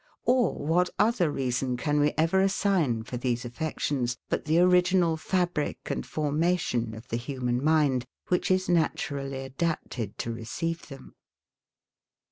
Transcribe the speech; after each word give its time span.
Or 0.25 0.55
what 0.55 0.89
other 0.97 1.29
reason 1.31 1.77
can 1.77 1.99
we 1.99 2.11
ever 2.17 2.41
assign 2.41 3.03
for 3.03 3.17
these 3.17 3.45
affections, 3.45 4.17
but 4.29 4.45
the 4.45 4.57
original 4.57 5.15
fabric 5.15 5.77
and 5.91 6.03
formation 6.03 6.95
of 6.95 7.07
the 7.09 7.17
human 7.17 7.63
mind, 7.63 8.07
which 8.27 8.49
is 8.49 8.67
naturally 8.67 9.41
adapted 9.41 10.17
to 10.17 10.33
receive 10.33 10.87
them? 10.87 11.13